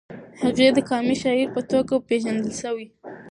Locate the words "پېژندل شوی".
2.07-2.87